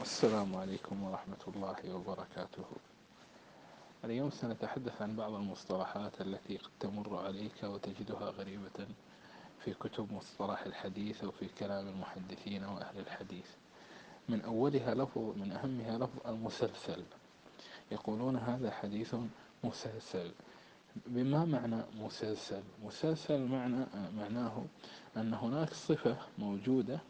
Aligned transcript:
السلام 0.00 0.56
عليكم 0.56 1.02
ورحمة 1.02 1.44
الله 1.48 1.94
وبركاته. 1.94 2.64
اليوم 4.04 4.30
سنتحدث 4.30 5.02
عن 5.02 5.16
بعض 5.16 5.32
المصطلحات 5.32 6.20
التي 6.20 6.56
قد 6.56 6.70
تمر 6.80 7.16
عليك 7.26 7.62
وتجدها 7.62 8.30
غريبة 8.30 8.86
في 9.64 9.74
كتب 9.74 10.12
مصطلح 10.12 10.62
الحديث 10.62 11.24
أو 11.24 11.30
في 11.30 11.48
كلام 11.58 11.88
المحدثين 11.88 12.64
وأهل 12.64 12.98
الحديث. 12.98 13.46
من 14.28 14.40
أولها 14.40 14.94
لفظ 14.94 15.18
من 15.18 15.52
أهمها 15.52 15.98
لفظ 15.98 16.26
المسلسل. 16.26 17.02
يقولون 17.92 18.36
هذا 18.36 18.70
حديث 18.70 19.14
مسلسل. 19.64 20.30
بما 21.06 21.44
معنى 21.44 21.82
مسلسل؟ 21.94 22.62
مسلسل 22.84 23.46
معنى 23.46 23.86
معناه 24.16 24.64
أن 25.16 25.34
هناك 25.34 25.74
صفة 25.74 26.16
موجودة 26.38 27.00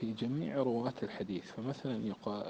في 0.00 0.12
جميع 0.12 0.56
رواة 0.56 0.94
الحديث 1.02 1.52
فمثلا 1.52 2.06
يقال 2.06 2.42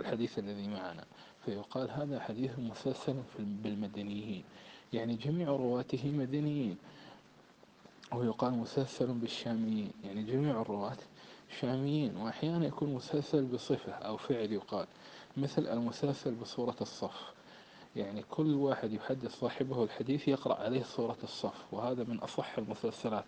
الحديث 0.00 0.38
الذي 0.38 0.68
معنا 0.68 1.04
فيقال 1.44 1.90
هذا 1.90 2.20
حديث 2.20 2.58
مسلسل 2.58 3.14
بالمدنيين 3.38 4.44
يعني 4.92 5.16
جميع 5.16 5.48
رواته 5.48 6.10
مدنيين 6.10 6.76
ويقال 8.12 8.52
مسلسل 8.52 9.06
بالشاميين 9.06 9.90
يعني 10.04 10.22
جميع 10.22 10.60
الرواة 10.60 10.96
شاميين 11.60 12.16
وأحيانا 12.16 12.66
يكون 12.66 12.94
مسلسل 12.94 13.44
بصفة 13.44 13.92
أو 13.92 14.16
فعل 14.16 14.52
يقال 14.52 14.86
مثل 15.36 15.66
المسلسل 15.66 16.34
بصورة 16.34 16.76
الصف 16.80 17.32
يعني 17.96 18.22
كل 18.30 18.54
واحد 18.54 18.92
يحدث 18.92 19.40
صاحبه 19.40 19.84
الحديث 19.84 20.28
يقرأ 20.28 20.54
عليه 20.54 20.82
صورة 20.82 21.18
الصف 21.22 21.64
وهذا 21.72 22.04
من 22.04 22.18
أصح 22.18 22.58
المسلسلات 22.58 23.24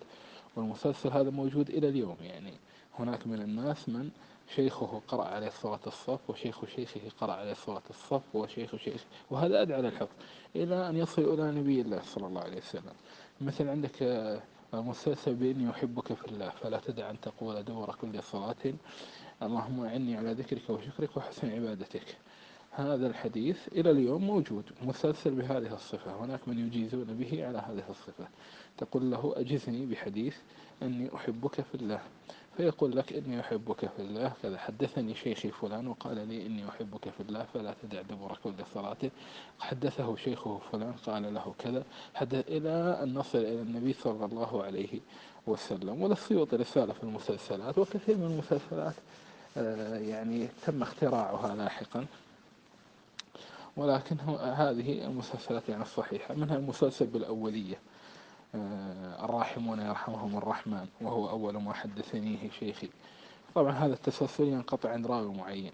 والمسلسل 0.57 1.09
هذا 1.09 1.31
موجود 1.31 1.71
إلى 1.71 1.89
اليوم 1.89 2.17
يعني 2.21 2.53
هناك 2.99 3.27
من 3.27 3.41
الناس 3.43 3.89
من 3.89 4.11
شيخه 4.55 5.01
قرأ 5.09 5.25
عليه 5.25 5.49
صورة 5.49 5.81
الصف 5.87 6.31
وشيخ 6.31 6.65
شيخه 6.77 7.01
قرأ 7.21 7.33
عليه 7.33 7.55
صورة 7.55 7.83
الصف 7.91 8.23
وشيخ 8.35 8.77
شيخ 8.77 9.05
وهذا 9.31 9.63
أدعى 9.63 9.83
للحفظ 9.83 10.17
إلى 10.57 10.89
أن 10.89 10.97
يصل 10.97 11.23
إلى 11.23 11.61
نبي 11.61 11.81
الله 11.81 12.01
صلى 12.03 12.27
الله 12.27 12.41
عليه 12.41 12.57
وسلم. 12.57 12.93
مثل 13.41 13.69
عندك 13.69 14.03
المسلسل 14.75 15.35
بإني 15.35 15.71
أحبك 15.71 16.13
في 16.13 16.25
الله 16.29 16.49
فلا 16.49 16.79
تدع 16.79 17.11
أن 17.11 17.21
تقول 17.21 17.63
دور 17.65 17.95
كل 18.01 18.23
صلاة 18.23 18.75
اللهم 19.43 19.81
أعني 19.85 20.17
على 20.17 20.33
ذكرك 20.33 20.71
وشكرك 20.71 21.17
وحسن 21.17 21.51
عبادتك. 21.51 22.17
هذا 22.71 23.07
الحديث 23.07 23.69
إلى 23.69 23.91
اليوم 23.91 24.27
موجود 24.27 24.65
مسلسل 24.83 25.31
بهذه 25.31 25.75
الصفة 25.75 26.25
هناك 26.25 26.49
من 26.49 26.59
يجيزون 26.67 27.05
به 27.05 27.47
على 27.47 27.59
هذه 27.59 27.85
الصفة. 27.91 28.29
تقول 28.79 29.11
له 29.11 29.33
أجزني 29.37 29.87
بحديث 29.87 30.37
أني 30.83 31.15
أحبك 31.15 31.61
في 31.61 31.75
الله. 31.75 32.01
فيقول 32.57 32.97
لك 32.97 33.13
إني 33.13 33.41
أحبك 33.41 33.81
في 33.81 33.99
الله 33.99 34.33
كذا 34.43 34.59
حدثني 34.59 35.15
شيخي 35.15 35.51
فلان 35.51 35.87
وقال 35.89 36.29
لي 36.29 36.47
إني 36.47 36.69
أحبك 36.69 37.09
في 37.09 37.21
الله 37.21 37.47
فلا 37.55 37.75
تدع 37.83 38.03
دبر 38.03 38.39
كل 38.45 38.53
صلاة. 38.75 38.97
حدثه 39.61 40.17
شيخه 40.17 40.61
فلان 40.73 40.93
قال 41.07 41.35
له 41.35 41.55
كذا. 41.59 41.85
حدث 42.15 42.49
إلى 42.49 42.99
أن 43.03 43.15
نصل 43.15 43.39
إلى 43.39 43.61
النبي 43.63 43.93
صلى 43.93 44.25
الله 44.25 44.65
عليه 44.65 45.01
وسلم 45.47 46.03
وللسيوط 46.03 46.55
رسالة 46.55 46.93
في 46.93 47.03
المسلسلات 47.05 47.79
وكثير 47.79 48.17
من 48.17 48.25
المسلسلات 48.25 48.95
آه، 49.57 49.99
يعني 49.99 50.49
تم 50.67 50.83
اختراعها 50.83 51.55
لاحقا. 51.57 52.07
ولكن 53.77 54.17
هذه 54.41 55.07
المسلسلات 55.07 55.69
يعني 55.69 55.83
الصحيحة 55.83 56.35
منها 56.35 56.57
المسلسل 56.57 57.07
بالأولية. 57.07 57.79
الراحمون 58.55 59.81
يرحمهم 59.81 60.37
الرحمن 60.37 60.87
وهو 61.01 61.31
أول 61.31 61.57
ما 61.57 61.73
حدثنيه 61.73 62.51
شيخي. 62.51 62.91
طبعا 63.55 63.73
هذا 63.73 63.93
التسلسل 63.93 64.45
ينقطع 64.45 64.91
عند 64.91 65.07
راوي 65.07 65.35
معين. 65.35 65.73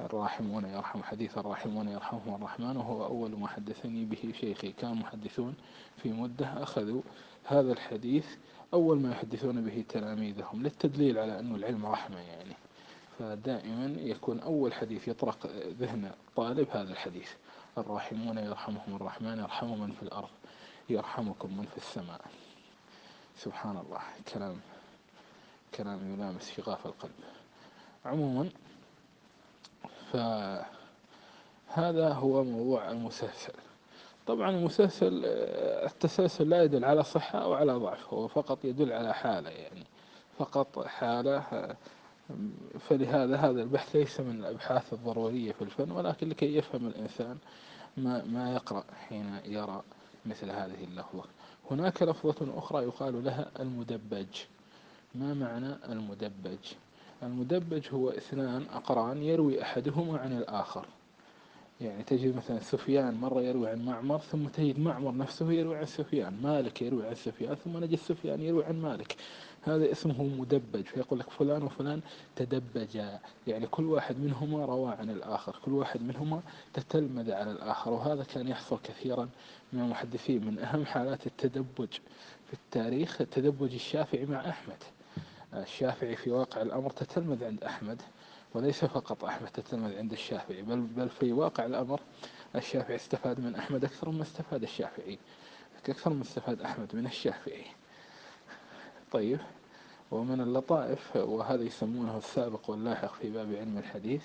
الراحمون 0.00 0.64
يرحم 0.64 1.02
حديث 1.02 1.38
الراحمون 1.38 1.88
يرحمهم 1.88 2.34
الرحمن 2.34 2.76
وهو 2.76 3.04
أول 3.04 3.38
ما 3.38 3.48
حدثني 3.48 4.04
به 4.04 4.32
شيخي. 4.40 4.72
كان 4.72 4.94
محدثون 4.94 5.54
في 5.96 6.12
مدة 6.12 6.62
أخذوا 6.62 7.02
هذا 7.44 7.72
الحديث 7.72 8.26
أول 8.74 9.00
ما 9.00 9.10
يحدثون 9.10 9.64
به 9.64 9.84
تلاميذهم 9.88 10.62
للتدليل 10.62 11.18
على 11.18 11.38
أن 11.38 11.54
العلم 11.54 11.86
رحمة 11.86 12.18
يعني. 12.18 12.54
فدائما 13.18 14.00
يكون 14.00 14.40
أول 14.40 14.72
حديث 14.72 15.08
يطرق 15.08 15.46
ذهن 15.80 16.04
الطالب 16.04 16.68
هذا 16.70 16.92
الحديث. 16.92 17.30
الراحمون 17.78 18.38
يرحمهم 18.38 18.96
الرحمن 18.96 19.38
يرحم 19.38 19.80
من 19.80 19.92
في 19.92 20.02
الأرض. 20.02 20.28
يرحمكم 20.90 21.58
من 21.58 21.64
في 21.64 21.76
السماء. 21.76 22.20
سبحان 23.36 23.76
الله 23.76 24.00
كلام 24.34 24.60
كلام 25.74 26.14
يلامس 26.14 26.50
شغاف 26.50 26.86
القلب. 26.86 27.10
عموما 28.04 28.50
فهذا 30.12 30.68
هو 32.12 32.44
موضوع 32.44 32.90
المسلسل. 32.90 33.52
طبعا 34.26 34.50
المسلسل 34.50 35.22
التسلسل 35.84 36.48
لا 36.48 36.62
يدل 36.62 36.84
على 36.84 37.02
صحة 37.02 37.38
أو 37.42 37.54
على 37.54 37.72
ضعف 37.72 38.14
هو 38.14 38.28
فقط 38.28 38.64
يدل 38.64 38.92
على 38.92 39.14
حالة 39.14 39.50
يعني. 39.50 39.84
فقط 40.38 40.86
حالة 40.86 41.44
فلهذا 42.80 43.36
هذا 43.36 43.62
البحث 43.62 43.96
ليس 43.96 44.20
من 44.20 44.40
الأبحاث 44.40 44.92
الضرورية 44.92 45.52
في 45.52 45.62
الفن 45.62 45.90
ولكن 45.90 46.28
لكي 46.28 46.56
يفهم 46.56 46.86
الإنسان 46.86 47.38
ما, 47.96 48.24
ما 48.24 48.54
يقرأ 48.54 48.84
حين 49.08 49.40
يرى 49.44 49.82
مثل 50.26 50.50
هذه 50.50 50.84
اللفظة. 50.84 51.24
هناك 51.70 52.02
لفظة 52.02 52.58
أخرى 52.58 52.82
يقال 52.84 53.24
لها 53.24 53.50
المدبج. 53.60 54.26
ما 55.14 55.34
معنى 55.34 55.74
المدبج؟ 55.92 56.58
المدبج 57.22 57.88
هو 57.92 58.10
اثنان 58.10 58.66
أقران 58.74 59.22
يروي 59.22 59.62
أحدهما 59.62 60.18
عن 60.18 60.36
الآخر. 60.36 60.86
يعني 61.80 62.02
تجد 62.02 62.36
مثلا 62.36 62.60
سفيان 62.60 63.14
مرة 63.14 63.42
يروي 63.42 63.68
عن 63.70 63.84
معمر 63.84 64.18
ثم 64.18 64.46
تجد 64.46 64.78
معمر 64.78 65.16
نفسه 65.16 65.52
يروي 65.52 65.76
عن 65.76 65.86
سفيان 65.86 66.42
مالك 66.42 66.82
يروي 66.82 67.06
عن 67.06 67.14
سفيان 67.14 67.54
ثم 67.54 67.76
نجد 67.76 67.98
سفيان 67.98 68.42
يروي 68.42 68.64
عن 68.64 68.82
مالك. 68.82 69.16
هذا 69.62 69.92
اسمه 69.92 70.22
مدبج 70.22 70.84
فيقول 70.84 71.18
لك 71.18 71.30
فلان 71.30 71.62
وفلان 71.62 72.00
تدبجا. 72.36 73.18
يعني 73.46 73.66
كل 73.66 73.84
واحد 73.84 74.18
منهما 74.18 74.64
روى 74.64 74.92
عن 74.92 75.10
الآخر 75.10 75.56
كل 75.64 75.72
واحد 75.72 76.02
منهما 76.02 76.40
تتلمذ 76.74 77.32
على 77.32 77.50
الآخر. 77.52 77.92
وهذا 77.92 78.24
كان 78.24 78.48
يحصل 78.48 78.78
كثيرا 78.82 79.28
من 79.72 79.80
المحدثين 79.80 80.44
من 80.44 80.58
أهم 80.58 80.84
حالات 80.86 81.26
التدبج 81.26 81.92
في 82.46 82.52
التاريخ 82.52 83.20
التدبج 83.20 83.74
الشافعي 83.74 84.26
مع 84.26 84.48
أحمد. 84.48 84.82
الشافعي 85.54 86.16
في 86.16 86.30
واقع 86.30 86.62
الأمر 86.62 86.90
تتلمذ 86.90 87.44
عند 87.44 87.64
أحمد 87.64 88.02
وليس 88.54 88.84
فقط 88.84 89.24
أحمد 89.24 89.48
تتلمذ 89.48 89.96
عند 89.96 90.12
الشافعي 90.12 90.62
بل, 90.62 90.80
بل 90.80 91.08
في 91.08 91.32
واقع 91.32 91.66
الأمر 91.66 92.00
الشافعي 92.56 92.96
استفاد 92.96 93.40
من 93.40 93.54
أحمد 93.54 93.84
أكثر 93.84 94.10
مما 94.10 94.22
استفاد 94.22 94.62
الشافعي 94.62 95.18
أكثر 95.88 96.10
مما 96.10 96.22
استفاد 96.22 96.60
أحمد 96.62 96.96
من 96.96 97.06
الشافعي. 97.06 97.64
طيب 99.12 99.38
ومن 100.10 100.40
اللطائف 100.40 101.16
وهذا 101.16 101.62
يسمونه 101.62 102.16
السابق 102.18 102.70
واللاحق 102.70 103.14
في 103.14 103.30
باب 103.30 103.54
علم 103.54 103.78
الحديث 103.78 104.22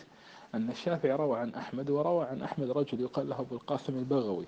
أن 0.56 0.70
الشافعي 0.70 1.12
روى 1.12 1.40
عن 1.40 1.54
أحمد 1.56 1.90
وروى 1.90 2.26
عن 2.26 2.42
أحمد 2.42 2.70
رجل 2.72 3.02
يقال 3.02 3.30
له 3.30 3.40
أبو 3.40 3.56
القاسم 3.56 3.98
البغوي. 3.98 4.46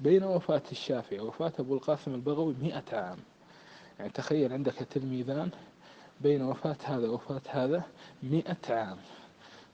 بين 0.00 0.24
وفاة 0.24 0.62
الشافعي 0.72 1.20
وفاة 1.20 1.52
أبو 1.58 1.74
القاسم 1.74 2.14
البغوي 2.14 2.54
مئة 2.62 2.96
عام. 2.98 3.18
يعني 3.98 4.10
تخيل 4.12 4.52
عندك 4.52 4.72
تلميذان 4.74 5.50
بين 6.20 6.42
وفاة 6.42 6.76
هذا 6.84 7.08
وفاة 7.08 7.42
هذا 7.48 7.82
مئة 8.22 8.56
عام. 8.74 8.98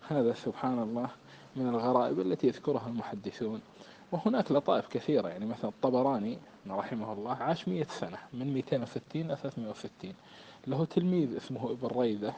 هذا 0.09 0.35
سبحان 0.35 0.79
الله 0.79 1.09
من 1.57 1.69
الغرائب 1.69 2.21
التي 2.21 2.47
يذكرها 2.47 2.89
المحدثون. 2.89 3.61
وهناك 4.13 4.53
لطائف 4.53 4.89
كثيرة 4.89 5.29
يعني 5.29 5.47
مثلا 5.47 5.71
الطبراني 5.71 6.39
رحمه 6.69 7.13
الله 7.13 7.35
عاش 7.35 7.69
مئة 7.69 7.87
سنة 7.89 8.19
من 8.33 8.55
260 8.55 9.03
إلى 9.15 9.37
360 9.37 10.15
له 10.67 10.85
تلميذ 10.85 11.37
اسمه 11.37 11.71
ابن 11.71 11.99
ريذة 12.01 12.35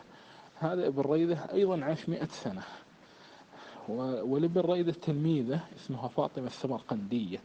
هذا 0.61 0.87
ابن 0.87 1.03
ريذة 1.03 1.49
أيضا 1.53 1.85
عاش 1.85 2.09
مئة 2.09 2.27
سنة. 2.27 2.63
ولابن 4.23 4.61
ريذة 4.61 4.95
تلميذة 5.03 5.61
اسمها 5.77 6.09
فاطمة 6.09 6.47
السمرقندية. 6.47 7.39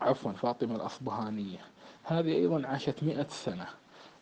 عفوا 0.00 0.32
فاطمة 0.32 0.76
الأصبهانية. 0.76 1.58
هذه 2.04 2.32
أيضا 2.32 2.66
عاشت 2.66 3.04
مئة 3.04 3.26
سنة. 3.28 3.66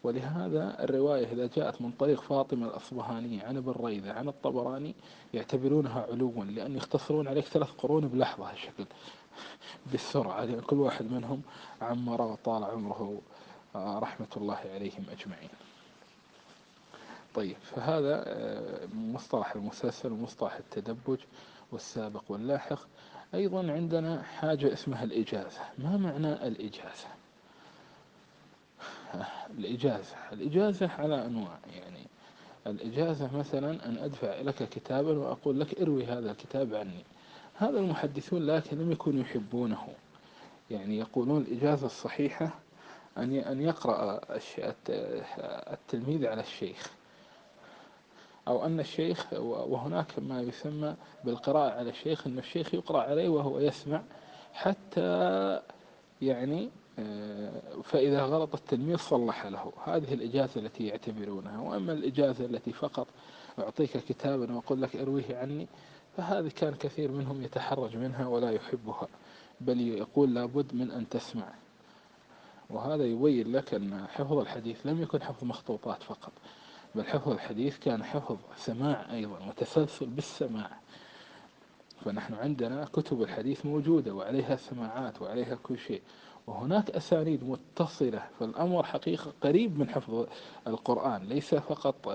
ولهذا 0.06 0.84
الرواية 0.84 1.32
إذا 1.32 1.46
جاءت 1.56 1.82
من 1.82 1.90
طريق 1.90 2.20
فاطمة 2.20 2.66
الأصبهانية 2.66 3.44
عن 3.44 3.56
ابن 3.56 3.72
ريذة 3.72 4.12
عن 4.12 4.28
الطبراني 4.28 4.94
يعتبرونها 5.34 6.06
علوا 6.12 6.44
لأن 6.44 6.76
يختصرون 6.76 7.28
عليك 7.28 7.44
ثلاث 7.44 7.70
قرون 7.70 8.08
بلحظة 8.08 8.52
الشكل 8.52 8.84
بالسرعة. 9.92 10.44
لأن 10.44 10.60
كل 10.60 10.76
واحد 10.76 11.10
منهم 11.10 11.42
عمر 11.82 12.22
وطال 12.22 12.64
عمره. 12.64 13.20
آه، 13.74 13.98
رحمة 13.98 14.26
الله 14.36 14.58
عليهم 14.74 15.04
أجمعين. 15.12 15.50
طيب 17.34 17.56
فهذا 17.62 18.24
آه، 18.26 18.86
مصطلح 18.94 19.54
المسلسل 19.56 20.12
ومصطلح 20.12 20.54
التدبج 20.54 21.18
والسابق 21.72 22.22
واللاحق. 22.28 22.78
أيضا 23.34 23.72
عندنا 23.72 24.22
حاجة 24.22 24.72
اسمها 24.72 25.04
الإجازة. 25.04 25.60
ما 25.78 25.96
معنى 25.96 26.32
الإجازة؟ 26.32 27.15
الإجازة. 29.58 30.14
الإجازة 30.32 30.90
على 30.98 31.26
أنواع. 31.26 31.58
يعني 31.76 32.06
الإجازة 32.66 33.36
مثلا 33.36 33.86
أن 33.86 33.98
أدفع 33.98 34.40
لك 34.40 34.68
كتابا 34.68 35.18
وأقول 35.18 35.60
لك 35.60 35.80
اروي 35.80 36.06
هذا 36.06 36.30
الكتاب 36.30 36.74
عني. 36.74 37.04
هذا 37.54 37.78
المحدثون 37.78 38.46
لكن 38.46 38.78
لم 38.78 38.92
يكونوا 38.92 39.20
يحبونه. 39.20 39.88
يعني 40.70 40.98
يقولون 40.98 41.42
الإجازة 41.42 41.86
الصحيحة 41.86 42.50
أن 43.18 43.34
أن 43.34 43.60
يقرأ 43.60 44.20
التلميذ 45.72 46.26
على 46.26 46.40
الشيخ. 46.40 46.90
أو 48.48 48.66
أن 48.66 48.80
الشيخ 48.80 49.32
وهناك 49.42 50.18
ما 50.18 50.40
يسمى 50.40 50.94
بالقراءة 51.24 51.70
على 51.78 51.90
الشيخ 51.90 52.26
أن 52.26 52.38
الشيخ 52.38 52.74
يقرأ 52.74 53.02
عليه 53.02 53.28
وهو 53.28 53.60
يسمع 53.60 54.02
حتى 54.52 55.60
يعني 56.22 56.70
فإذا 57.84 58.22
غلط 58.24 58.54
التلميذ 58.54 58.96
صلح 58.96 59.46
له. 59.46 59.72
هذه 59.84 60.14
الإجازة 60.14 60.60
التي 60.60 60.86
يعتبرونها. 60.86 61.60
وأما 61.60 61.92
الإجازة 61.92 62.44
التي 62.44 62.72
فقط 62.72 63.06
أعطيك 63.58 63.96
كتابا 63.96 64.54
وأقول 64.54 64.82
لك 64.82 64.96
أرويه 64.96 65.36
عني 65.36 65.66
فهذه 66.16 66.48
كان 66.48 66.74
كثير 66.74 67.10
منهم 67.10 67.42
يتحرج 67.42 67.96
منها 67.96 68.26
ولا 68.26 68.50
يحبها 68.50 69.08
بل 69.60 69.80
يقول 69.80 70.34
لابد 70.34 70.74
من 70.74 70.90
أن 70.90 71.08
تسمع. 71.08 71.48
وهذا 72.70 73.04
يبين 73.04 73.52
لك 73.52 73.74
أن 73.74 74.06
حفظ 74.08 74.38
الحديث 74.38 74.86
لم 74.86 75.02
يكن 75.02 75.22
حفظ 75.22 75.44
مخطوطات 75.44 76.02
فقط 76.02 76.32
بل 76.94 77.04
حفظ 77.04 77.28
الحديث 77.28 77.78
كان 77.78 78.04
حفظ 78.04 78.36
سماع 78.56 79.12
أيضا 79.12 79.38
وتسلسل 79.48 80.06
بالسماع. 80.06 80.70
فنحن 82.04 82.34
عندنا 82.34 82.84
كتب 82.84 83.22
الحديث 83.22 83.66
موجودة 83.66 84.14
وعليها 84.14 84.56
سماعات 84.56 85.22
وعليها 85.22 85.54
كل 85.62 85.78
شيء. 85.78 86.02
وهناك 86.46 86.90
أسانيد 86.90 87.44
متصلة 87.44 88.22
فالأمر 88.40 88.82
حقيقة 88.82 89.32
قريب 89.40 89.78
من 89.78 89.88
حفظ 89.90 90.26
القرآن 90.66 91.22
ليس 91.22 91.54
فقط 91.54 92.08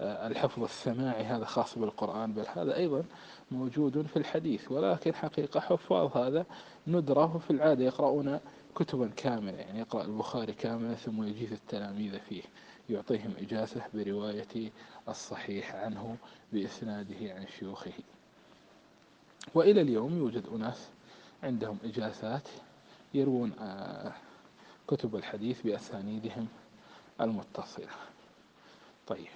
آه، 0.00 0.26
الحفظ 0.26 0.62
السماعي 0.62 1.24
هذا 1.24 1.44
خاص 1.44 1.78
بالقرآن 1.78 2.32
بل 2.32 2.44
هذا 2.56 2.76
أيضا 2.76 3.04
موجود 3.50 4.06
في 4.06 4.16
الحديث. 4.16 4.72
ولكن 4.72 5.14
حقيقة 5.14 5.60
حفاظ 5.60 6.16
هذا 6.16 6.46
ندرة 6.86 7.36
وفي 7.36 7.50
العادة 7.50 7.84
يقرؤون 7.84 8.40
كتبا 8.74 9.10
كاملة 9.16 9.58
يعني 9.58 9.78
يقرأ 9.78 10.04
البخاري 10.04 10.52
كاملة 10.52 10.94
ثم 10.94 11.22
يجيز 11.22 11.52
التلاميذ 11.52 12.18
فيه 12.18 12.42
يعطيهم 12.90 13.34
إجازة 13.38 13.82
برواية 13.94 14.70
الصحيح 15.08 15.74
عنه 15.74 16.16
بإسناده 16.52 17.34
عن 17.34 17.46
شيوخه. 17.58 17.92
وإلى 19.54 19.80
اليوم 19.80 20.18
يوجد 20.18 20.46
أناس 20.54 20.88
عندهم 21.42 21.78
إجازات 21.84 22.48
يروون 23.14 23.52
آه، 23.58 24.12
كتب 24.88 25.16
الحديث 25.16 25.62
بأسانيدهم 25.62 26.48
المتصلة. 27.20 27.88
طيب. 29.06 29.28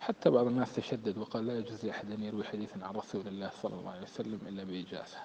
حتى 0.00 0.30
بعض 0.30 0.46
الناس 0.46 0.74
تشدد 0.74 1.18
وقال 1.18 1.46
لا 1.46 1.58
يجوز 1.58 1.84
لأحد 1.84 2.12
أن 2.12 2.22
يروي 2.22 2.44
حديثا 2.44 2.84
عن 2.84 2.94
رسول 2.94 3.28
الله 3.28 3.50
صلى 3.62 3.74
الله 3.74 3.90
عليه 3.90 4.02
وسلم 4.02 4.40
إلا 4.46 4.64
بإجازة. 4.64 5.18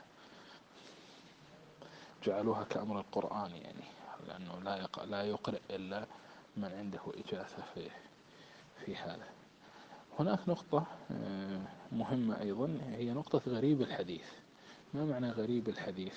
جعلوها 2.24 2.64
كأمر 2.64 3.00
القرآن 3.00 3.52
يعني 3.52 3.84
لأنه 4.28 4.60
لا 4.60 4.88
لا 5.06 5.24
يقرئ 5.24 5.62
إلا 5.70 6.06
من 6.58 6.72
عنده 6.78 7.00
إجازة 7.08 7.58
في 7.74 7.90
في 8.86 8.96
هذا. 8.96 9.28
هناك 10.20 10.40
نقطة 10.50 10.86
آه، 11.12 11.62
مهمة 11.92 12.42
أيضا 12.42 12.80
هي 12.92 13.12
نقطة 13.12 13.42
غريب 13.48 13.82
الحديث. 13.82 14.43
ما 14.94 15.06
معنى 15.06 15.32
غريب 15.32 15.70
الحديث؟ 15.70 16.14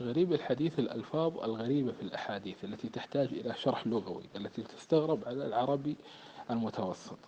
غريب 0.00 0.32
الحديث 0.32 0.78
الألفاظ 0.78 1.38
الغريبة 1.38 1.92
في 1.92 2.02
الأحاديث 2.02 2.64
التي 2.64 2.88
تحتاج 2.88 3.28
إلى 3.28 3.54
شرح 3.54 3.86
لغوي 3.86 4.22
التي 4.36 4.62
تستغرب 4.62 5.24
على 5.26 5.46
العربي 5.46 5.96
المتوسط. 6.50 7.18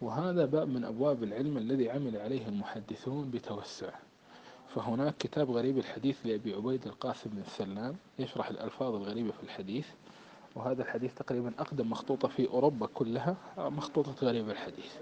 وهذا 0.00 0.44
باب 0.44 0.68
من 0.68 0.84
أبواب 0.84 1.22
العلم 1.22 1.58
الذي 1.58 1.90
عمل 1.90 2.16
عليه 2.16 2.48
المحدثون 2.48 3.30
بتوسع. 3.30 3.90
فهناك 4.74 5.14
كتاب 5.18 5.50
غريب 5.50 5.78
الحديث 5.78 6.26
لأبي 6.26 6.54
عبيد 6.54 6.86
القاسم 6.86 7.30
بن 7.30 7.42
سلام 7.44 7.96
يشرح 8.18 8.48
الألفاظ 8.48 8.94
الغريبة 8.94 9.30
في 9.30 9.42
الحديث. 9.42 9.86
وهذا 10.56 10.82
الحديث 10.82 11.14
تقريبا 11.14 11.52
أقدم 11.58 11.90
مخطوطة 11.90 12.28
في 12.28 12.48
أوروبا 12.48 12.86
كلها 12.86 13.36
مخطوطة 13.58 14.14
غريب 14.26 14.50
الحديث 14.50 14.92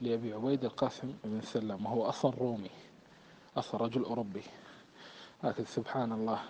لأبي 0.00 0.32
عبيد 0.32 0.64
القاسم 0.64 1.12
بن 1.24 1.40
سلام 1.40 1.86
وهو 1.86 2.08
أصلا 2.08 2.32
رومي. 2.38 2.70
أصلا 3.56 3.80
رجل 3.80 4.04
أوروبي 4.04 4.42
لكن 5.44 5.64
سبحان 5.64 6.12
الله 6.12 6.40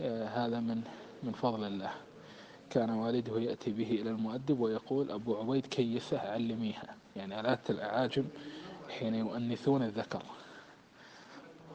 آه، 0.00 0.26
هذا 0.28 0.60
من 0.60 0.82
من 1.22 1.32
فضل 1.32 1.64
الله. 1.64 1.90
كان 2.70 2.90
والده 2.90 3.40
يأتي 3.40 3.70
به 3.70 3.90
إلى 3.90 4.10
المؤدب 4.10 4.60
ويقول 4.60 5.10
أبو 5.10 5.36
عبيد 5.36 5.66
كيسه 5.66 6.18
علميها. 6.18 6.96
يعني 7.16 7.40
آلأت 7.40 7.70
الأعاجم 7.70 8.24
حين 8.98 9.14
يؤنثون 9.14 9.82
الذكر. 9.82 10.22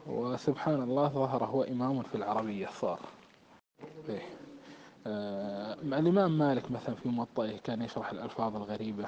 وسبحان 0.06 0.82
الله 0.82 1.08
ظهر 1.08 1.44
هو 1.44 1.62
إمام 1.62 2.02
في 2.02 2.14
العربية 2.14 2.68
صار. 2.80 3.00
إيه. 4.08 4.22
آه 5.06 5.74
الإمام 5.74 6.38
مالك 6.38 6.70
مثلا 6.70 6.94
في 6.94 7.08
موطئه 7.08 7.56
كان 7.56 7.82
يشرح 7.82 8.10
الألفاظ 8.10 8.56
الغريبة. 8.56 9.06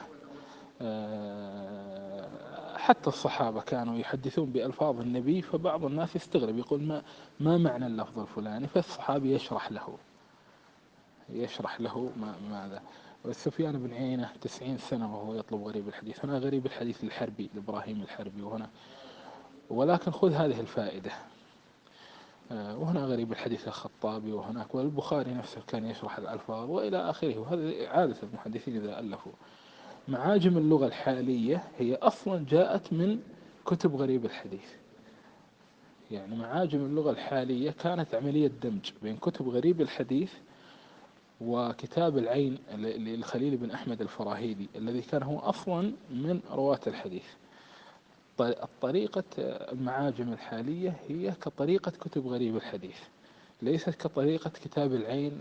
آه 0.83 2.00
حتى 2.91 3.07
الصحابة 3.07 3.61
كانوا 3.61 3.99
يحدثون 3.99 4.53
بألفاظ 4.53 5.01
النبي 5.01 5.43
فبعض 5.43 5.85
الناس 5.85 6.17
يستغرب 6.17 6.59
يقول 6.59 6.83
ما, 6.83 7.03
ما 7.41 7.59
معنى 7.59 7.87
اللفظ 7.87 8.19
الفلاني؟ 8.19 8.67
فالصحابي 8.67 9.35
يشرح 9.35 9.73
له. 9.73 9.99
يشرح 11.29 11.81
له 11.81 12.13
ما 12.17 12.35
ماذا. 12.51 12.83
وسفيان 13.25 13.79
بن 13.83 13.95
عيينة 13.95 14.31
تسعين 14.41 14.79
سنة 14.79 15.17
وهو 15.17 15.35
يطلب 15.35 15.63
غريب 15.63 15.89
الحديث. 15.89 16.25
هنا 16.25 16.39
غريب 16.39 16.67
الحديث 16.67 17.05
الحربي 17.05 17.51
لإبراهيم 17.55 18.03
الحربي 18.03 18.43
وهنا. 18.43 18.69
ولكن 19.71 20.11
خذ 20.11 20.33
هذه 20.33 20.61
الفائدة. 20.61 21.13
آه، 22.53 22.79
وهنا 22.79 23.01
غريب 23.01 23.33
الحديث 23.33 23.69
الخطابي 23.69 24.33
وهناك 24.33 24.75
والبخاري 24.75 25.35
نفسه 25.35 25.61
كان 25.67 25.85
يشرح 25.87 26.19
الألفاظ 26.19 26.71
وإلى 26.71 27.11
آخره. 27.11 27.39
وهذا 27.39 27.89
عادة 27.89 28.17
المحدثين 28.23 28.77
إذا 28.77 29.01
ألفوا. 29.01 29.33
معاجم 30.11 30.59
اللغة 30.59 30.87
الحالية 30.87 31.65
هي 31.79 31.95
أصلا 31.95 32.45
جاءت 32.49 32.93
من 32.93 33.19
كتب 33.67 33.97
غريب 33.97 34.25
الحديث. 34.25 34.71
يعني 36.11 36.37
معاجم 36.37 36.79
اللغة 36.85 37.11
الحالية 37.11 37.71
كانت 37.71 38.15
عملية 38.15 38.51
دمج 38.63 38.91
بين 39.03 39.17
كتب 39.17 39.49
غريب 39.49 39.81
الحديث 39.81 40.33
وكتاب 41.41 42.19
العين 42.19 42.59
للخليل 42.75 43.57
بن 43.57 43.71
أحمد 43.71 44.01
الفراهيدي 44.01 44.69
الذي 44.77 45.03
كان 45.03 45.23
هو 45.23 45.39
أصلا 45.39 45.93
من 46.11 46.41
رواة 46.53 46.81
الحديث. 46.87 47.27
الطريقة 48.41 49.25
المعاجم 49.73 50.33
الحالية 50.33 50.97
هي 51.09 51.31
كطريقة 51.31 51.91
كتب 51.91 52.27
غريب 52.27 52.57
الحديث. 52.57 52.99
ليست 53.63 53.91
كطريقة 53.91 54.51
كتاب 54.51 54.95
العين 54.95 55.41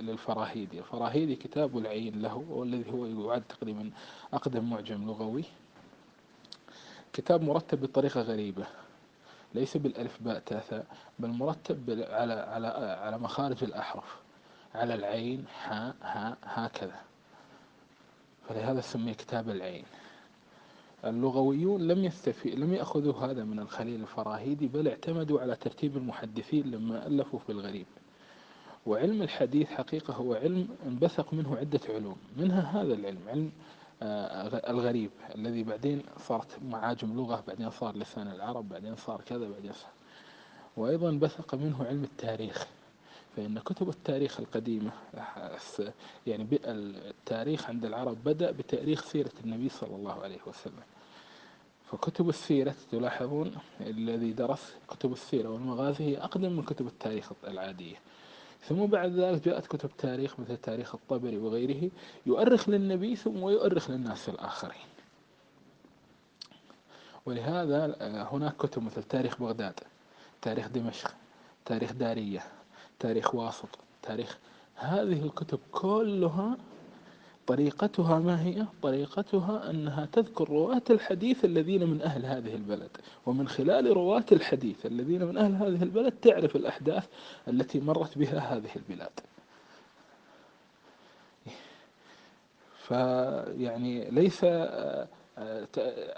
للفراهيدي. 0.00 0.78
الفراهيدي 0.78 1.36
كتاب 1.36 1.78
العين 1.78 2.22
له 2.22 2.44
والذي 2.48 2.92
هو 2.92 3.30
يعد 3.30 3.42
تقريبا 3.42 3.90
أقدم 4.34 4.70
معجم 4.70 5.06
لغوي. 5.06 5.44
كتاب 7.12 7.42
مرتب 7.42 7.80
بطريقة 7.80 8.20
غريبة 8.20 8.66
ليس 9.54 9.76
بالألف 9.76 10.22
باء 10.22 10.38
تاثا 10.38 10.84
بل 11.18 11.28
مرتب 11.28 12.06
على 12.10 12.32
على 12.32 12.66
على 13.02 13.18
مخارج 13.18 13.64
الأحرف. 13.64 14.16
على 14.74 14.94
العين 14.94 15.44
ها 15.64 15.94
ها 16.02 16.36
هكذا. 16.42 17.00
فلهذا 18.48 18.80
سمي 18.80 19.14
كتاب 19.14 19.50
العين. 19.50 19.84
اللغويون 21.04 21.88
لم 21.88 22.04
يستفي 22.04 22.50
لم 22.50 22.74
يأخذوا 22.74 23.14
هذا 23.14 23.44
من 23.44 23.58
الخليل 23.58 24.00
الفراهيدي 24.00 24.66
بل 24.68 24.88
اعتمدوا 24.88 25.40
على 25.40 25.56
ترتيب 25.56 25.96
المحدثين 25.96 26.70
لما 26.70 27.06
ألفوا 27.06 27.38
في 27.38 27.52
الغريب. 27.52 27.86
وعلم 28.86 29.22
الحديث 29.22 29.68
حقيقة 29.68 30.14
هو 30.14 30.34
علم 30.34 30.68
انبثق 30.86 31.34
منه 31.34 31.56
عدة 31.56 31.80
علوم. 31.88 32.16
منها 32.36 32.82
هذا 32.82 32.94
العلم 32.94 33.20
علم 33.28 33.52
آه، 34.02 34.70
الغريب 34.70 35.10
الذي 35.34 35.62
بعدين 35.62 36.02
صارت 36.18 36.58
معاجم 36.62 37.16
لغة 37.16 37.44
بعدين 37.48 37.70
صار 37.70 37.96
لسان 37.96 38.28
العرب 38.28 38.68
بعدين 38.68 38.96
صار 38.96 39.20
كذا 39.20 39.48
بعدين 39.48 39.72
صار. 39.72 39.90
وأيضا 40.76 41.10
بثق 41.10 41.54
منه 41.54 41.84
علم 41.84 42.04
التاريخ. 42.04 42.66
فإن 43.38 43.58
كتب 43.58 43.88
التاريخ 43.88 44.40
القديمة 44.40 44.90
يعني 46.26 46.46
التاريخ 46.64 47.68
عند 47.68 47.84
العرب 47.84 48.24
بدأ 48.24 48.50
بتأريخ 48.50 49.04
سيرة 49.04 49.30
النبي 49.44 49.68
صلى 49.68 49.96
الله 49.96 50.22
عليه 50.22 50.38
وسلم. 50.46 50.82
فكتب 51.90 52.28
السيرة 52.28 52.74
تلاحظون 52.92 53.56
الذي 53.80 54.32
درس 54.32 54.74
كتب 54.88 55.12
السيرة 55.12 55.48
والمغازي 55.48 56.04
هي 56.04 56.18
أقدم 56.18 56.52
من 56.52 56.62
كتب 56.62 56.86
التاريخ 56.86 57.32
العادية. 57.46 57.96
ثم 58.62 58.86
بعد 58.86 59.12
ذلك 59.12 59.44
جاءت 59.44 59.66
كتب 59.66 59.90
تاريخ 59.98 60.40
مثل 60.40 60.56
تاريخ 60.56 60.94
الطبري 60.94 61.36
وغيره 61.36 61.90
يؤرخ 62.26 62.68
للنبي 62.68 63.16
ثم 63.16 63.48
يؤرخ 63.48 63.90
للناس 63.90 64.28
الآخرين. 64.28 64.86
ولهذا 67.26 67.96
هناك 68.32 68.56
كتب 68.56 68.82
مثل 68.82 69.02
تاريخ 69.02 69.40
بغداد 69.40 69.80
تاريخ 70.42 70.68
دمشق 70.68 71.14
تاريخ 71.64 71.92
دارية 71.92 72.57
تاريخ 73.00 73.34
واسط 73.34 73.68
تاريخ 74.02 74.38
هذه 74.74 75.22
الكتب 75.24 75.58
كلها 75.72 76.56
طريقتها 77.46 78.18
ما 78.18 78.42
هي؟ 78.42 78.66
طريقتها 78.82 79.70
أنها 79.70 80.06
تذكر 80.12 80.48
رواة 80.48 80.82
الحديث 80.90 81.44
الذين 81.44 81.90
من 81.90 82.02
أهل 82.02 82.26
هذه 82.26 82.54
البلد 82.54 82.90
ومن 83.26 83.48
خلال 83.48 83.92
رواة 83.92 84.24
الحديث 84.32 84.86
الذين 84.86 85.24
من 85.24 85.38
أهل 85.38 85.54
هذه 85.54 85.82
البلد 85.82 86.12
تعرف 86.12 86.56
الأحداث 86.56 87.06
التي 87.48 87.80
مرت 87.80 88.18
بها 88.18 88.38
هذه 88.38 88.70
البلاد 88.76 89.20
فيعني 92.88 94.10
ليس 94.10 94.40
آه، 94.44 95.08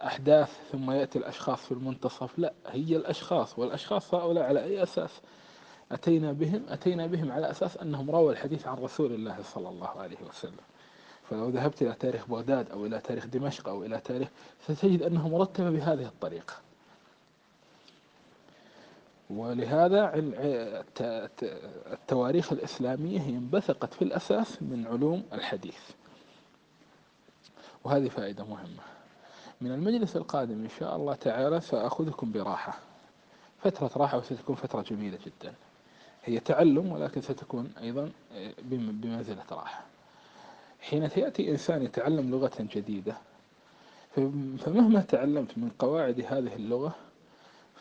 أحداث 0.07 0.59
ثم 0.73 0.91
يأتي 0.91 1.19
الأشخاص 1.19 1.65
في 1.67 1.73
المنتصف 1.73 2.39
لا 2.39 2.53
هي 2.67 2.97
الأشخاص 2.97 3.59
والأشخاص 3.59 4.15
هؤلاء 4.15 4.45
على 4.45 4.65
أي 4.65 4.83
أساس 4.83 5.21
أتينا 5.93 6.33
بهم 6.33 6.63
أتينا 6.69 7.07
بهم 7.07 7.33
على 7.33 7.51
أساس 7.51 7.77
أنهم 7.77 8.11
رووا 8.11 8.33
الحديث 8.33 8.67
عن 8.67 8.77
رسول 8.77 9.13
الله 9.13 9.43
صلى 9.43 9.69
الله 9.69 9.89
عليه 9.89 10.19
وسلم. 10.29 10.65
فلو 11.31 11.49
ذهبت 11.49 11.83
إلى 11.83 11.93
تاريخ 11.93 12.27
بغداد 12.27 12.71
أو 12.71 12.87
إلى 12.87 12.99
تاريخ 12.99 13.27
دمشق 13.27 13.69
أو 13.69 13.85
إلى 13.85 14.01
تاريخ 14.01 14.29
ستجد 14.69 15.03
أنه 15.03 15.29
مرتبة 15.29 15.71
بهذه 15.71 16.07
الطريقة. 16.07 16.55
ولهذا 19.31 20.13
التواريخ 21.93 22.53
الإسلامية 22.53 23.21
هي 23.21 23.31
انبثقت 23.31 23.95
في 23.95 24.03
الأساس 24.03 24.63
من 24.63 24.87
علوم 24.87 25.25
الحديث. 25.33 25.81
وهذه 27.85 28.09
فائدة 28.09 28.45
مهمة. 28.45 28.83
من 29.61 29.73
المجلس 29.73 30.17
القادم 30.17 30.63
إن 30.63 30.71
شاء 30.79 30.97
الله 30.97 31.15
تعالى 31.15 31.61
سأخذكم 31.61 32.33
براحة. 32.33 32.79
فترة 33.63 33.91
راحة 33.97 34.19
وستكون 34.19 34.57
فترة 34.57 34.83
جميلة 34.83 35.19
جدا. 35.27 35.55
هي 36.25 36.41
تعلم 36.41 36.93
ولكن 36.93 37.21
ستكون 37.21 37.73
أيضا 37.83 38.11
بمنزلة 38.63 39.43
راحة. 39.53 39.85
حين 40.81 41.03
يأتي 41.03 41.51
إنسان 41.51 41.83
يتعلم 41.83 42.31
لغة 42.31 42.53
جديدة 42.59 43.17
فمهما 44.59 45.01
تعلمت 45.01 45.59
من 45.59 45.71
قواعد 45.79 46.21
هذه 46.21 46.55
اللغة 46.57 46.95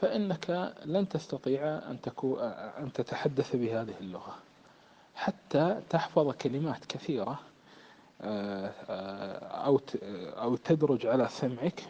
فإنك 0.02 0.74
لن 0.86 1.10
تستطيع 1.10 1.62
أن, 1.64 2.02
تكون 2.02 2.40
أن 2.80 2.94
تتحدث 2.94 3.56
بهذه 3.56 3.94
اللغة. 4.02 4.36
حتى 5.16 5.82
تحفظ 5.90 6.32
كلمات 6.32 6.86
كثيرة 6.86 7.40
آه، 8.22 8.68
أو 9.66 9.82
أو 10.42 10.56
تدرج 10.56 11.06
على 11.06 11.28
سمعك 11.28 11.84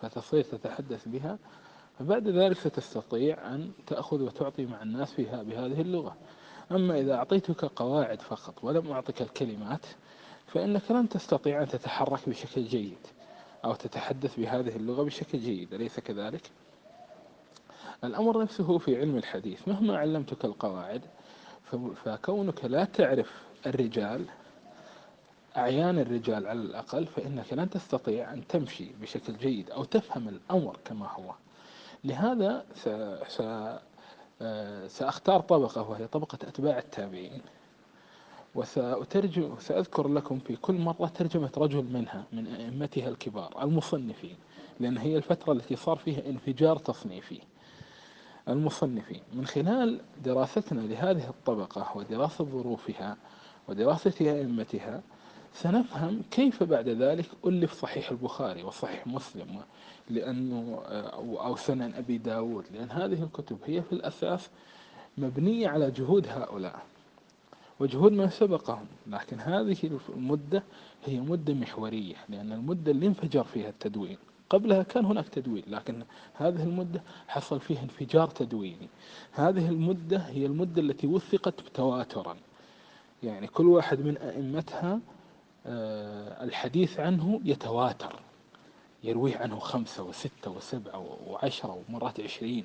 فتصير 0.00 0.44
تتحدث 0.44 1.08
بها 1.08 1.38
فبعد 1.98 2.28
ذلك 2.28 2.58
ستستطيع 2.58 3.54
أن 3.54 3.70
تأخذ 3.86 4.22
وتعطي 4.22 4.66
مع 4.66 4.82
الناس 4.82 5.12
فيها 5.12 5.42
بهذه 5.42 5.80
اللغة. 5.80 6.16
أما 6.72 6.98
إذا 7.00 7.14
أعطيتك 7.14 7.64
قواعد 7.64 8.22
فقط 8.22 8.64
ولم 8.64 8.90
أعطك 8.90 9.22
الكلمات 9.22 9.86
فإنك 10.46 10.90
لن 10.90 11.08
تستطيع 11.08 11.62
أن 11.62 11.68
تتحرك 11.68 12.28
بشكل 12.28 12.64
جيد 12.64 12.98
أو 13.64 13.74
تتحدث 13.74 14.36
بهذه 14.36 14.76
اللغة 14.76 15.02
بشكل 15.02 15.38
جيد. 15.38 15.74
أليس 15.74 16.00
كذلك؟ 16.00 16.50
الأمر 18.04 18.42
نفسه 18.42 18.78
في 18.78 18.96
علم 18.96 19.16
الحديث. 19.16 19.68
مهما 19.68 19.98
علمتك 19.98 20.44
القواعد 20.44 21.02
فكونك 22.04 22.64
لا 22.64 22.84
تعرف 22.84 23.42
الرجال 23.66 24.24
أعيان 25.56 25.98
الرجال 25.98 26.46
على 26.46 26.60
الأقل 26.60 27.06
فإنك 27.06 27.52
لن 27.52 27.70
تستطيع 27.70 28.32
أن 28.32 28.46
تمشي 28.46 28.88
بشكل 29.00 29.36
جيد 29.36 29.70
أو 29.70 29.84
تفهم 29.84 30.28
الأمر 30.28 30.76
كما 30.84 31.08
هو. 31.08 31.34
لهذا 32.04 32.64
سأختار 34.88 35.40
طبقة 35.40 35.90
وهي 35.90 36.06
طبقة 36.06 36.38
أتباع 36.48 36.78
التابعين. 36.78 37.40
وسأترجم 38.54 39.56
سأذكر 39.58 40.08
لكم 40.08 40.38
في 40.38 40.56
كل 40.56 40.74
مرة 40.74 41.06
ترجمة 41.06 41.50
رجل 41.56 41.84
منها 41.84 42.24
من 42.32 42.46
أئمتها 42.46 43.08
الكبار 43.08 43.62
المصنفين 43.62 44.36
لأن 44.80 44.98
هي 44.98 45.16
الفترة 45.16 45.52
التي 45.52 45.76
صار 45.76 45.96
فيها 45.96 46.26
انفجار 46.30 46.76
تصنيفي. 46.76 47.40
المصنفين 48.48 49.22
من 49.32 49.46
خلال 49.46 50.00
دراستنا 50.24 50.80
لهذه 50.80 51.28
الطبقة 51.28 51.96
ودراسة 51.96 52.44
ظروفها 52.44 53.16
ودراسة 53.68 54.14
أئمتها 54.20 55.02
سنفهم 55.54 56.22
كيف 56.30 56.62
بعد 56.62 56.88
ذلك 56.88 57.26
ألف 57.46 57.72
صحيح 57.72 58.10
البخاري 58.10 58.62
وصحيح 58.62 59.06
مسلم 59.06 59.60
لأنه 60.10 60.82
أو 61.16 61.56
سنن 61.56 61.94
أبي 61.94 62.18
داود 62.18 62.64
لأن 62.74 62.90
هذه 62.90 63.22
الكتب 63.22 63.58
هي 63.66 63.82
في 63.82 63.92
الأساس 63.92 64.50
مبنية 65.18 65.68
على 65.68 65.90
جهود 65.90 66.26
هؤلاء 66.28 66.82
وجهود 67.80 68.12
من 68.12 68.30
سبقهم 68.30 68.86
لكن 69.06 69.40
هذه 69.40 70.00
المدة 70.08 70.62
هي 71.04 71.20
مدة 71.20 71.54
محورية 71.54 72.14
لأن 72.28 72.52
المدة 72.52 72.92
اللي 72.92 73.06
انفجر 73.06 73.44
فيها 73.44 73.68
التدوين. 73.68 74.18
قبلها 74.50 74.82
كان 74.82 75.04
هناك 75.04 75.28
تدوين 75.28 75.62
لكن 75.66 76.04
هذه 76.34 76.62
المدة 76.62 77.02
حصل 77.28 77.60
فيها 77.60 77.82
انفجار 77.82 78.28
تدويني. 78.28 78.88
هذه 79.32 79.68
المدة 79.68 80.18
هي 80.18 80.46
المدة 80.46 80.82
التي 80.82 81.06
وثقت 81.06 81.60
تواترا. 81.74 82.36
يعني 83.22 83.46
كل 83.46 83.66
واحد 83.66 84.00
من 84.00 84.16
أئمتها 84.16 84.92
آه، 84.92 85.00
الحديث 85.66 87.00
عنه 87.00 87.40
يتواتر 87.44 88.20
يرويه 89.04 89.36
عنه 89.36 89.58
خمسة 89.58 90.02
وستة 90.02 90.50
وسبعة 90.50 91.18
وعشرة 91.26 91.78
ومرات 91.88 92.20
عشرين. 92.20 92.64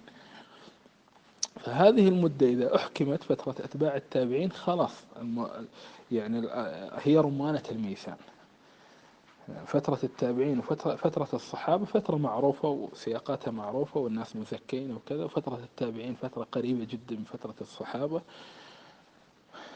فهذه 1.59 2.07
المدة 2.07 2.47
إذا 2.47 2.75
أحكمت 2.75 3.23
فترة 3.23 3.55
أتباع 3.65 3.95
التابعين 3.95 4.51
خلاص 4.51 5.03
يعني 6.11 6.47
هي 7.03 7.17
رمانة 7.17 7.63
الميزان 7.71 8.17
فترة 9.65 9.99
التابعين 10.03 10.59
وفترة 10.59 10.95
فترة 10.95 11.27
الصحابة 11.33 11.85
فترة 11.85 12.15
معروفة 12.15 12.69
وسياقاتها 12.69 13.51
معروفة 13.51 13.99
والناس 13.99 14.35
مزكين 14.35 14.93
وكذا 14.95 15.23
وفترة 15.23 15.55
التابعين 15.63 16.15
فترة 16.15 16.47
قريبة 16.51 16.83
جدا 16.85 17.15
من 17.15 17.23
فترة 17.23 17.55
الصحابة. 17.61 18.21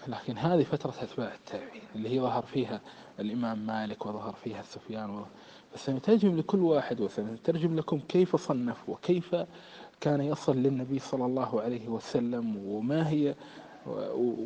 لكن 0.07 0.37
هذه 0.37 0.63
فترة 0.63 0.93
أتباع 1.01 1.33
التابعين 1.35 1.81
اللي 1.95 2.09
هي 2.09 2.19
ظهر 2.19 2.41
فيها 2.41 2.81
الإمام 3.19 3.65
مالك 3.65 4.05
وظهر 4.05 4.33
فيها 4.43 4.61
سفيان 4.61 5.25
فسنترجم 5.73 6.37
لكل 6.37 6.59
واحد 6.59 7.01
وسنترجم 7.01 7.75
لكم 7.75 7.99
كيف 7.99 8.35
صنف 8.35 8.89
وكيف 8.89 9.35
كان 10.01 10.21
يصل 10.21 10.57
للنبي 10.57 10.99
صلى 10.99 11.25
الله 11.25 11.61
عليه 11.61 11.87
وسلم 11.87 12.57
وما 12.65 13.09
هي 13.09 13.35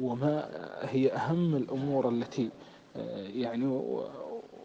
وما 0.02 0.50
هي 0.82 1.12
أهم 1.14 1.56
الأمور 1.56 2.10
التي 2.10 2.50
يعني 3.16 3.82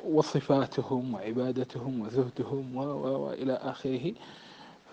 وصفاتهم 0.04 1.14
وعبادتهم 1.14 2.00
وزهدهم 2.00 2.76
وإلى 2.76 3.52
آخره. 3.52 4.12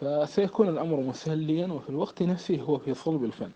فسيكون 0.01 0.69
الأمر 0.69 1.01
مسليا 1.01 1.67
وفي 1.67 1.89
الوقت 1.89 2.23
نفسه 2.23 2.61
هو 2.61 2.77
في 2.77 2.93
صلب 2.93 3.23
الفن. 3.23 3.51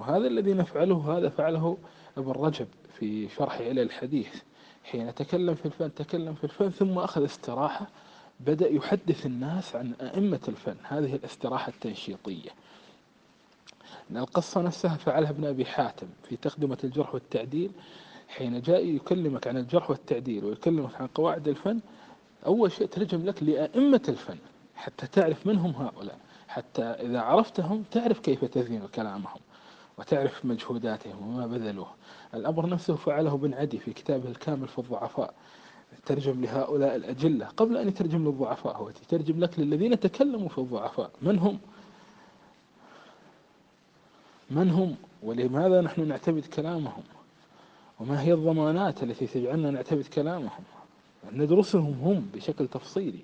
وهذا 0.00 0.26
الذي 0.26 0.52
نفعله 0.52 1.18
هذا 1.18 1.28
فعله 1.28 1.76
ابن 2.18 2.30
رجب 2.30 2.66
في 2.98 3.28
شرح 3.28 3.58
إلى 3.58 3.82
الحديث. 3.82 4.42
حين 4.84 5.14
تكلم 5.14 5.54
في 5.54 5.66
الفن 5.66 5.94
تكلم 5.94 6.34
في 6.34 6.44
الفن 6.44 6.70
ثم 6.70 6.98
أخذ 6.98 7.24
استراحة 7.24 7.86
بدأ 8.40 8.68
يحدث 8.68 9.26
الناس 9.26 9.76
عن 9.76 9.92
أئمة 10.00 10.40
الفن. 10.48 10.76
هذه 10.82 11.14
الاستراحة 11.14 11.68
التنشيطية. 11.68 12.50
القصة 14.10 14.60
نفسها 14.60 14.96
فعلها 14.96 15.30
ابن 15.30 15.44
أبي 15.44 15.64
حاتم 15.64 16.06
في 16.28 16.36
تقدمة 16.36 16.78
الجرح 16.84 17.14
والتعديل. 17.14 17.70
حين 18.28 18.60
جاء 18.60 18.86
يكلمك 18.86 19.46
عن 19.46 19.56
الجرح 19.56 19.90
والتعديل 19.90 20.44
ويكلمك 20.44 21.00
عن 21.00 21.06
قواعد 21.06 21.48
الفن 21.48 21.80
أول 22.46 22.72
شيء 22.72 22.86
ترجم 22.86 23.24
لك 23.26 23.42
لأئمة 23.42 24.02
الفن 24.08 24.38
حتى 24.76 25.06
تعرف 25.06 25.46
من 25.46 25.58
هم 25.58 25.70
هؤلاء. 25.70 26.18
حتى 26.48 26.82
إذا 26.82 27.20
عرفتهم 27.20 27.84
تعرف 27.90 28.20
كيف 28.20 28.44
تزين 28.44 28.86
كلامهم. 28.94 29.40
وتعرف 30.00 30.44
مجهوداتهم 30.44 31.28
وما 31.28 31.46
بذلوه. 31.46 31.90
الأمر 32.34 32.68
نفسه 32.68 32.94
فعله 32.94 33.34
ابن 33.34 33.54
عدي 33.54 33.78
في 33.78 33.92
كتابه 33.92 34.28
الكامل 34.28 34.68
في 34.68 34.78
الضعفاء. 34.78 35.34
ترجم 36.06 36.44
لهؤلاء 36.44 36.96
الأجلة. 36.96 37.46
قبل 37.46 37.76
أن 37.76 37.88
يترجم 37.88 38.24
للضعفاء 38.24 38.76
هو 38.76 38.88
يترجم 38.88 39.40
لك 39.40 39.58
للذين 39.58 40.00
تكلموا 40.00 40.48
في 40.48 40.58
الضعفاء. 40.58 41.10
من 41.22 41.38
هم؟ 41.38 41.58
من 44.50 44.70
هم؟ 44.70 44.96
ولماذا 45.22 45.80
نحن 45.80 46.08
نعتمد 46.08 46.46
كلامهم؟ 46.46 47.02
وما 48.00 48.22
هي 48.22 48.32
الضمانات 48.32 49.02
التي 49.02 49.26
تجعلنا 49.26 49.70
نعتمد 49.70 50.06
كلامهم؟ 50.06 50.62
ندرسهم 51.32 51.92
هم 52.02 52.30
بشكل 52.34 52.68
تفصيلي. 52.68 53.20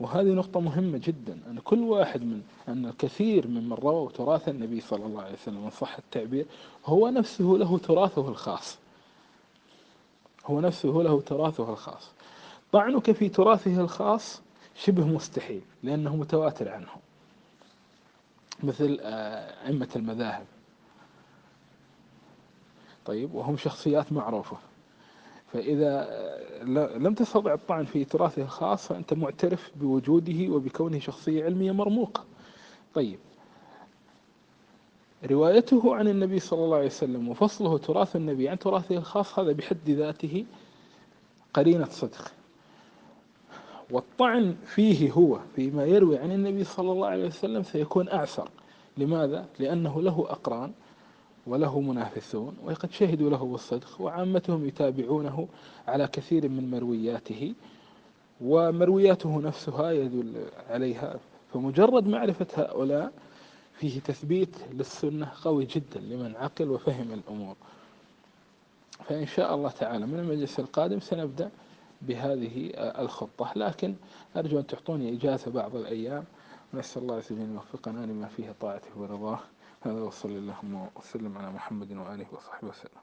وهذه 0.00 0.26
نقطة 0.26 0.60
مهمة 0.60 0.98
جدا 0.98 1.38
أن 1.50 1.58
كل 1.58 1.78
واحد 1.80 2.22
من 2.22 2.42
أن 2.68 2.86
الكثير 2.86 3.46
ممن 3.46 3.72
رووا 3.72 4.10
تراث 4.10 4.48
النبي 4.48 4.80
صلى 4.80 5.06
الله 5.06 5.22
عليه 5.22 5.32
وسلم 5.32 5.64
إن 5.64 5.70
صح 5.70 5.96
التعبير 5.96 6.46
هو 6.86 7.08
نفسه 7.08 7.44
له 7.44 7.78
تراثه 7.78 8.28
الخاص. 8.28 8.78
هو 10.46 10.60
نفسه 10.60 10.88
له 10.88 11.20
تراثه 11.20 11.72
الخاص. 11.72 12.10
طعنك 12.72 13.12
في 13.12 13.28
تراثه 13.28 13.80
الخاص 13.80 14.42
شبه 14.74 15.06
مستحيل 15.06 15.62
لأنه 15.82 16.16
متواتر 16.16 16.68
عنه. 16.68 16.90
مثل 18.62 18.98
آه، 19.02 19.66
أئمة 19.66 19.88
المذاهب. 19.96 20.46
طيب 23.04 23.34
وهم 23.34 23.56
شخصيات 23.56 24.12
معروفة. 24.12 24.56
فإذا 25.52 26.08
لم 26.96 27.14
تستطع 27.14 27.54
الطعن 27.54 27.84
في 27.84 28.04
تراثه 28.04 28.42
الخاص 28.42 28.86
فأنت 28.86 29.14
معترف 29.14 29.70
بوجوده 29.76 30.48
وبكونه 30.48 30.98
شخصية 30.98 31.44
علمية 31.44 31.72
مرموقة. 31.72 32.24
طيب. 32.94 33.18
روايته 35.30 35.96
عن 35.96 36.08
النبي 36.08 36.38
صلى 36.38 36.64
الله 36.64 36.76
عليه 36.76 36.86
وسلم 36.86 37.28
وفصله 37.28 37.78
تراث 37.78 38.16
النبي 38.16 38.48
عن 38.48 38.58
تراثه 38.58 38.96
الخاص 38.96 39.38
هذا 39.38 39.52
بحد 39.52 39.90
ذاته 39.90 40.44
قرينة 41.54 41.84
صدق. 41.84 42.32
والطعن 43.90 44.56
فيه 44.66 45.12
هو 45.12 45.38
فيما 45.56 45.84
يروي 45.84 46.18
عن 46.18 46.32
النبي 46.32 46.64
صلى 46.64 46.92
الله 46.92 47.06
عليه 47.06 47.26
وسلم 47.26 47.62
سيكون 47.62 48.08
أعسر. 48.08 48.48
لماذا؟ 48.96 49.46
لأنه 49.58 50.02
له 50.02 50.26
أقران. 50.28 50.72
وله 51.46 51.80
منافسون 51.80 52.56
وقد 52.64 52.90
شهدوا 52.92 53.30
له 53.30 53.44
بالصدق 53.44 54.00
وعامتهم 54.00 54.66
يتابعونه 54.66 55.48
على 55.88 56.06
كثير 56.06 56.48
من 56.48 56.70
مروياته 56.70 57.54
ومروياته 58.40 59.40
نفسها 59.40 59.90
يدل 59.90 60.44
عليها. 60.70 61.18
فمجرد 61.52 62.06
معرفة 62.06 62.46
هؤلاء 62.56 63.12
فيه 63.74 64.00
تثبيت 64.00 64.56
للسنة 64.72 65.32
قوي 65.44 65.64
جدا 65.64 66.00
لمن 66.00 66.36
عقل 66.36 66.70
وفهم 66.70 67.12
الأمور. 67.12 67.56
فإن 69.04 69.26
شاء 69.26 69.54
الله 69.54 69.70
تعالى 69.70 70.06
من 70.06 70.18
المجلس 70.18 70.60
القادم 70.60 71.00
سنبدأ 71.00 71.50
بهذه 72.02 72.70
الخطة. 72.76 73.52
لكن 73.56 73.94
أرجو 74.36 74.58
أن 74.58 74.66
تعطوني 74.66 75.12
إجازة 75.12 75.50
بعض 75.50 75.76
الأيام. 75.76 76.24
نسأل 76.74 77.02
الله 77.02 77.16
عز 77.16 77.32
وجل 77.32 77.40
أن 77.40 77.54
يوفقنا 77.54 78.06
لما 78.06 78.26
فيه 78.26 78.54
طاعته 78.60 78.90
ورضاه. 78.96 79.40
هذا 79.84 80.00
وصلى 80.00 80.38
اللهم 80.38 80.88
وسلم 80.96 81.38
على 81.38 81.50
محمد 81.50 81.92
وآله 81.92 82.26
وصحبه 82.32 82.68
وسلم. 82.68 83.00